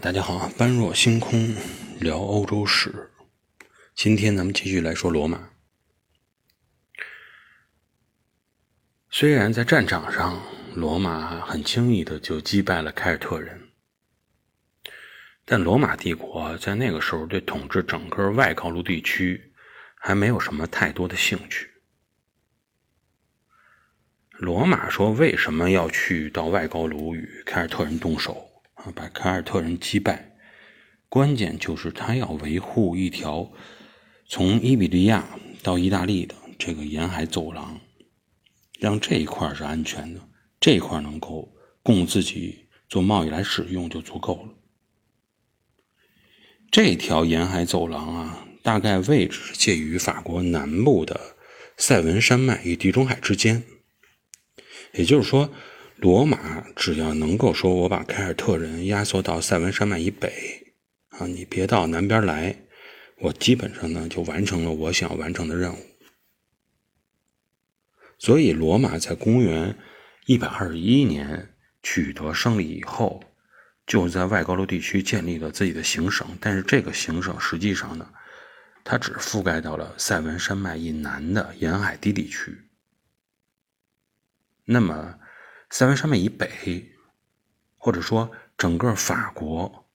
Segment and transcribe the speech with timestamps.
[0.00, 1.54] 大家好，般若星空
[2.00, 3.10] 聊欧洲史。
[3.94, 5.50] 今天咱们继续来说罗马。
[9.10, 10.42] 虽然在战场上，
[10.74, 13.68] 罗马很轻易的就击败了凯尔特人，
[15.44, 19.52] 但罗马帝国在那个时候对统治整个外高卢地区
[19.96, 21.70] 还没有什么太多的兴趣。
[24.32, 28.48] 罗马说为什么要去到外高卢与凯尔特人动手？
[28.90, 30.36] 把凯尔特人击败，
[31.08, 33.52] 关键就是他要维护一条
[34.26, 37.80] 从伊比利亚到意大利的这个沿海走廊，
[38.78, 40.20] 让这一块是安全的，
[40.58, 44.48] 这一块能够供自己做贸易来使用就足够了。
[46.70, 51.36] 这条沿海走廊啊，大概位置介于法国南部的
[51.76, 53.62] 塞文山脉与地中海之间，
[54.94, 55.52] 也就是说。
[56.02, 60.74] 罗马只要能够说，我把凯尔特人压缩到塞文山脉以北，
[61.10, 62.56] 啊，你别到南边来，
[63.20, 65.78] 我基本上呢就完成了我想完成的任务。
[68.18, 69.78] 所以，罗马在公元
[70.26, 71.54] 一百二十一年
[71.84, 73.22] 取得胜利以后，
[73.86, 76.26] 就在外高卢地区建立了自己的行省。
[76.40, 78.10] 但是，这个行省实际上呢，
[78.82, 82.58] 它只覆盖到了塞文山脉以南的沿海低地区。
[84.64, 85.20] 那么，
[85.72, 86.92] 塞文山脉以北，
[87.78, 89.88] 或者说整个法国，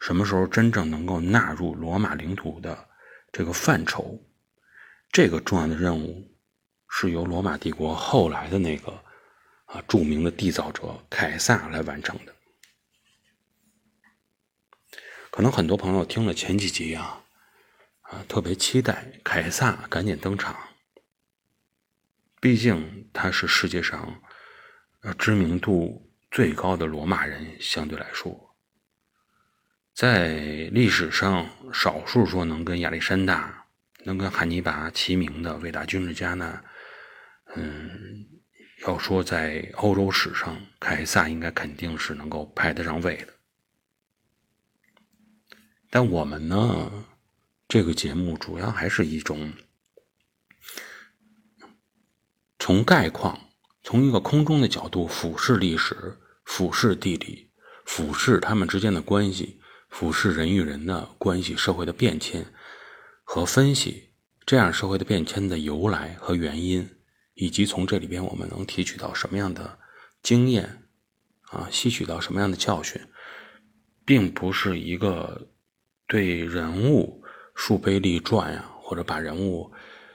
[0.00, 2.88] 什么时候真正能够纳入罗马领土的
[3.30, 4.18] 这个范畴？
[5.12, 6.34] 这个重要的任务
[6.88, 9.04] 是由罗马帝国后来的那个
[9.66, 12.34] 啊著名的缔造者凯撒来完成的。
[15.30, 17.22] 可能很多朋友听了前几集啊，
[18.00, 20.56] 啊特别期待凯撒赶紧登场，
[22.40, 24.22] 毕竟他是世界上。
[25.12, 28.56] 知名度最高的罗马人，相对来说，
[29.92, 30.34] 在
[30.72, 33.66] 历史上少数说能跟亚历山大、
[34.04, 36.64] 能跟汉尼拔齐名的伟大军事家呢，
[37.54, 38.26] 嗯，
[38.86, 43.34] 要说在欧洲史上，凯撒应该肯定是能够排得上位的。
[45.90, 47.04] 但我们呢，
[47.68, 49.52] 这个节目主要还是一种
[52.58, 53.38] 从概况。
[53.84, 57.50] 从一个空中的角度俯视历史、俯视地理、
[57.84, 62.46] 俯视他们之间的关系、俯视人与人的关系、社会的变迁
[63.22, 64.08] 和分析
[64.46, 66.88] 这样社会的变迁的由来和原因，
[67.34, 69.78] 以及从这里边我们能提取到什么样的
[70.22, 70.82] 经验
[71.50, 72.98] 啊，吸取到什么样的教训，
[74.06, 75.48] 并不是一个
[76.06, 77.22] 对人物
[77.54, 79.70] 树碑立传呀，或者把人物。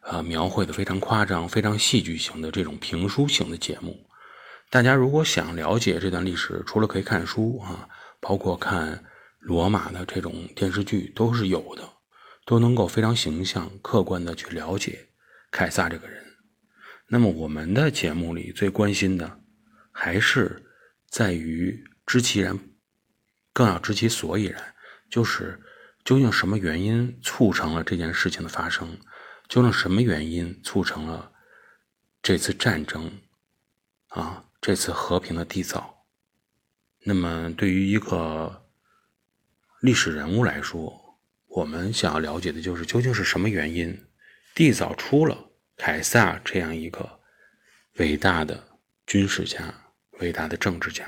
[0.00, 4.08] 呃，描绘的非常夸张、非常戏剧性的这种评书型的节目，
[4.70, 7.86] 大家如果想了解这段历史，除了可以看书啊，
[8.18, 9.04] 包括看
[9.38, 11.86] 罗马的这种电视剧都是有的，
[12.46, 15.08] 都能够非常形象、客观的去了解
[15.50, 16.24] 凯撒这个人。
[17.06, 19.40] 那么我们的节目里最关心的，
[19.92, 20.64] 还是
[21.08, 22.58] 在于知其然，
[23.52, 24.74] 更要知其所以然，
[25.10, 25.60] 就是
[26.04, 28.96] 究竟什么原因促成了这件事情的发生。
[29.50, 31.32] 究竟什么原因促成了
[32.22, 33.10] 这次战争
[34.06, 34.44] 啊？
[34.60, 36.04] 这次和平的缔造？
[37.00, 38.68] 那么，对于一个
[39.80, 41.18] 历史人物来说，
[41.48, 44.06] 我们想要了解的就是究竟是什么原因
[44.54, 47.18] 缔造出了凯撒这样一个
[47.94, 49.74] 伟大的军事家、
[50.20, 51.04] 伟大的政治家？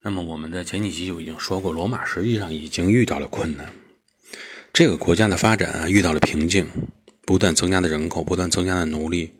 [0.00, 3.74] 那么，我们在前几集就已经说过，罗马实际上已经遇到了困难。
[4.72, 6.66] 这个国家的发展啊遇到了瓶颈，
[7.22, 9.32] 不断增加的人口，不断增加的奴隶，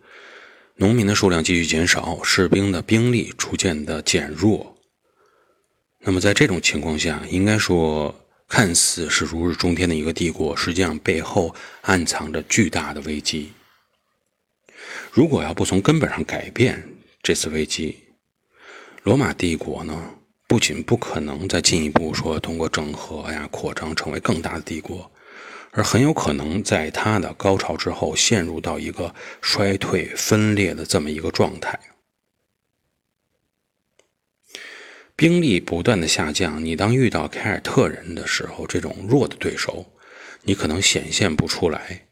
[0.77, 4.77] 农民的数量继续减少，士兵的兵力逐渐的减弱。
[6.01, 8.15] 那么在这种情况下，应该说
[8.49, 13.53] 看似是如日中天的一个帝国，实际上背后暗藏着巨大的危机。
[15.13, 16.83] 如果要不从根本上改变
[17.23, 17.97] 这次危机，
[19.03, 20.15] 罗马帝国呢
[20.47, 25.11] 不仅不可能再进一步说通过整合呀扩张成为更大的帝国。
[25.73, 31.79] 而很有可能在它的高潮之后陷入到一个衰退分裂的这么一个状态，
[35.15, 36.65] 兵力不断的下降。
[36.65, 39.87] 你当遇到凯尔特人的时候，这种弱的对手，
[40.43, 42.07] 你可能显现不出来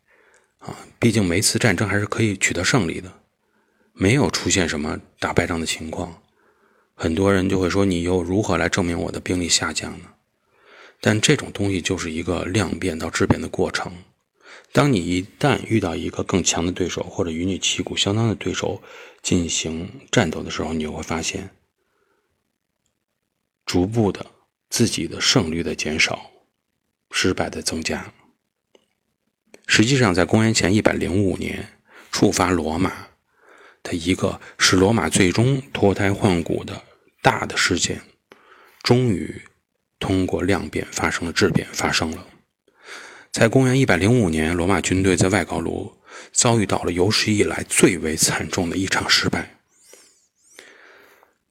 [0.58, 0.76] 啊。
[0.98, 3.12] 毕竟每次战争还是可以取得胜利的，
[3.92, 6.20] 没有出现什么打败仗的情况。
[6.94, 10.06] 很多人就会说：“你又如何来证明我的兵力下降呢？”
[11.00, 13.92] 但这种东西就是一个量变到质变的过程。
[14.72, 18.82] 当你一旦遇到一个更强的对手，或者与你旗鼓相当的对手
[19.22, 21.50] 进行战斗的时候，你就会发现，
[23.64, 24.26] 逐步的
[24.68, 26.30] 自己的胜率的减少，
[27.10, 28.12] 失败的增加。
[29.66, 31.78] 实际上，在公元前一百零五年
[32.10, 33.08] 触发罗马
[33.82, 36.82] 的一个使罗马最终脱胎换骨的
[37.22, 38.02] 大的事件，
[38.82, 39.42] 终于
[39.98, 42.26] 通过量变发生了质变，发生了。
[43.32, 45.92] 在公元一百零五年，罗马军队在外高卢
[46.32, 49.58] 遭遇到了有史以来最为惨重的一场失败，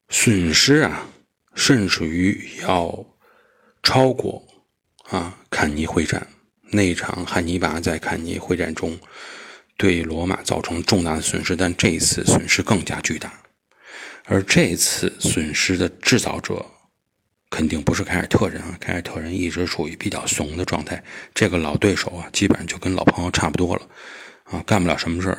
[0.09, 1.07] 损失啊，
[1.53, 3.05] 甚至于要
[3.83, 4.43] 超过
[5.09, 6.27] 啊坎尼会战
[6.71, 8.97] 那一场汉尼拔在坎尼会战中
[9.77, 13.31] 对罗马造成重大的损失，但这一次损失更加巨大，
[14.25, 16.65] 而这次损失的制造者。
[17.55, 18.77] 肯定不是凯尔特人啊！
[18.81, 21.01] 凯尔特人一直处于比较怂的状态。
[21.33, 23.87] 这个老对手啊，基本上就跟老朋友差不多了，
[24.43, 25.37] 啊，干不了什么事儿，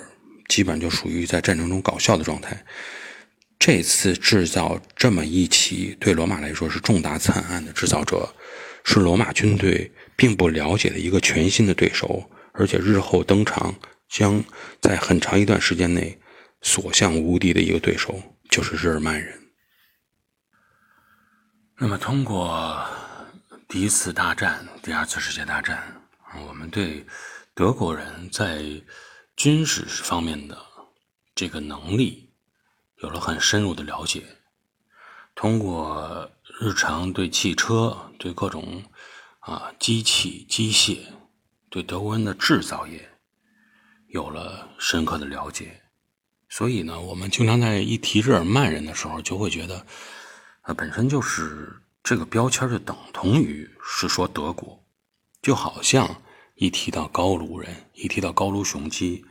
[0.49, 2.57] 基本就属于在战争中搞笑的状态。
[3.59, 8.27] 这次制造这么一起对罗马来说是重大惨案的制造者，
[8.83, 13.75] 是罗马军队并不了解的一个全新的对手，而且日后登场
[14.09, 14.43] 将
[14.81, 16.19] 在很长一段时间内
[16.63, 18.19] 所向无敌的一个对手，
[18.49, 19.39] 就是日耳曼人。
[21.79, 22.83] 那么，通过
[23.69, 26.01] 第一次大战、第二次世界大战，
[26.49, 27.05] 我们对
[27.53, 28.65] 德国人在
[29.37, 30.57] 军事方面的
[31.35, 32.31] 这个能力
[33.03, 34.25] 有了很深入的了解。
[35.35, 38.83] 通过日常对汽车、对各种
[39.41, 41.01] 啊机器、机械、
[41.69, 43.07] 对德国人的制造业
[44.07, 45.83] 有了深刻的了解，
[46.49, 49.85] 所以呢，我们经常在一提日耳曼人的时候，就会觉得。
[50.67, 54.85] 那本身就是这个标签就等同于是说德国，
[55.41, 56.23] 就好像
[56.57, 59.25] 一提到高卢人，一提到高卢雄鸡，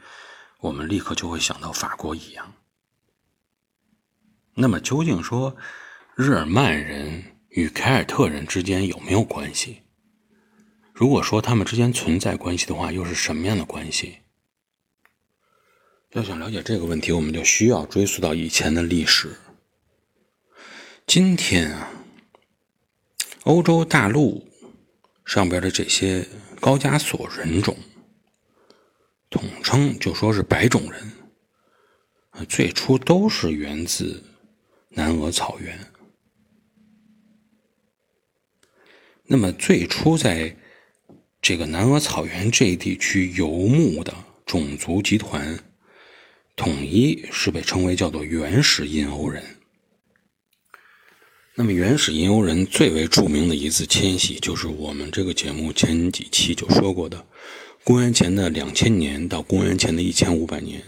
[0.59, 2.53] 我们立刻就会想到法国一样。
[4.53, 5.57] 那么究竟说
[6.15, 9.81] 日耳曼人与凯尔特人之间有没有关系？
[10.93, 14.19] 如果说他们之间存在关系的话，又是什么样的关系？
[16.11, 19.35] 要想了解这个问题，我们就需要追溯到以前的历史。
[21.07, 21.91] 今天啊，
[23.43, 24.47] 欧洲大陆
[25.23, 26.27] 上边的这些
[26.59, 27.77] 高加索人种，
[29.29, 31.11] 统称就说是白种人，
[32.49, 34.21] 最初都是源自
[34.89, 35.79] 南俄草原。
[39.23, 40.57] 那么最初在
[41.39, 44.13] 这个南俄草原这一地区游牧的
[44.45, 45.57] 种族集团，
[46.55, 49.54] 统一是被称为叫做原始印欧人。
[51.57, 57.25] 那么，原始印欧人最为著名的一次迁徙，就是我们这个节目前几期就说过的，
[57.81, 60.83] 公元前的两千年到公元前的一千五百年，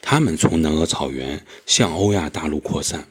[0.00, 3.08] 他们从南俄草原向欧亚大陆扩散，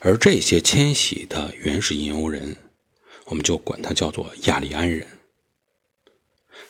[0.00, 2.56] 而这些迁徙的原始印欧人，
[3.26, 5.06] 我们就管它叫做亚利安人。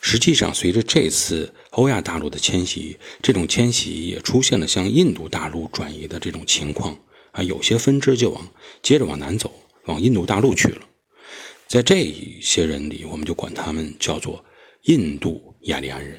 [0.01, 6.95] 实际上，随着这次欧亚大陆的迁徙，这种迁徙也出现了向印度大陆转移的这种情况。
[7.35, 8.49] 啊，有些分支就往
[8.81, 9.53] 接着往南走，
[9.85, 10.81] 往印度大陆去了。
[11.67, 14.43] 在这一些人里，我们就管他们叫做
[14.83, 16.17] 印度雅利安人。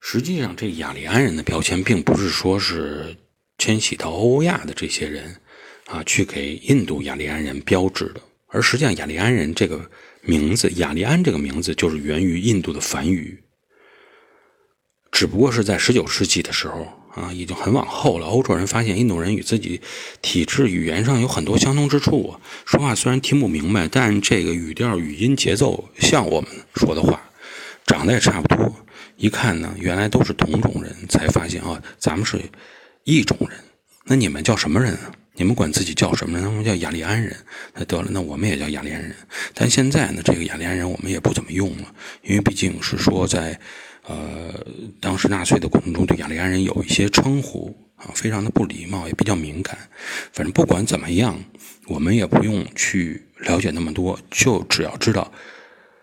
[0.00, 3.16] 实际上，这雅利安人的标签并不是说是
[3.58, 5.36] 迁徙到欧亚的这些人
[5.86, 8.20] 啊，去给印度雅利安人标志的。
[8.48, 9.88] 而实际上，雅利安人这个
[10.22, 13.40] 名字，雅利安这个名字就是源于印度的梵语，
[15.12, 16.88] 只不过是在十九世纪的时候。
[17.14, 18.26] 啊，已经很往后了。
[18.26, 19.80] 欧洲人发现印度人与自己
[20.22, 22.34] 体质、语言上有很多相同之处。
[22.64, 27.20] 说话虽然听不明白，但这个语调、语音、节奏像我们说的话，
[27.86, 28.72] 长得也差不多。
[29.16, 32.40] 一看呢，原来都是同种人，才发现啊，咱们是
[33.04, 33.58] 异种人。
[34.04, 35.10] 那你们叫什么人啊？
[35.34, 36.46] 你们管自己叫什么人？
[36.46, 37.34] 他们叫雅利安人。
[37.74, 39.14] 那得了，那我们也叫雅利安人。
[39.54, 43.58] 但现在呢，这个雅利安人我们也不怎么用了，因为毕竟是说在。
[44.08, 44.66] 呃，
[45.00, 49.76] 当时纳粹的过程中，对雅利安人有一些称呼啊，非常的不礼貌，也比较敏感。
[50.32, 51.38] 反正不管怎么样，
[51.88, 55.30] 我们也不用去了解那么多，就只要知道，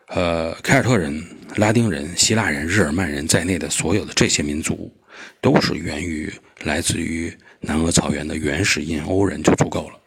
[0.10, 4.96] 呃，凯尔特人、拉丁人、希腊人、日耳曼人在内的所有的这些民族，
[5.42, 6.32] 都是源于
[6.64, 10.00] 来自于南俄草原的原始印欧人就足够了。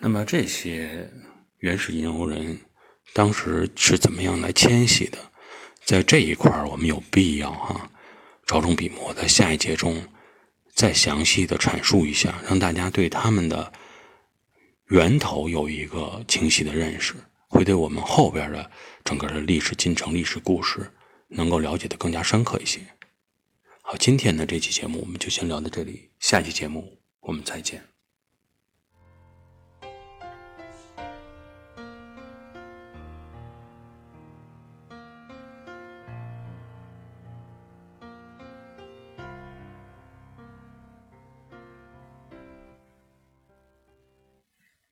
[0.00, 1.08] 那么这些
[1.58, 2.58] 原始印欧人
[3.12, 5.18] 当时是怎么样来迁徙的？
[5.88, 7.90] 在这一块儿，我们有必要哈，
[8.44, 10.06] 着重笔墨，在下一节中
[10.74, 13.72] 再详细的阐述一下，让大家对他们的
[14.88, 17.14] 源头有一个清晰的认识，
[17.48, 18.70] 会对我们后边的
[19.02, 20.92] 整个的历史进程、历史故事
[21.28, 22.80] 能够了解的更加深刻一些。
[23.80, 27.82] 好，今天的这期节目我们就先聊到这里，下期节目我们再见。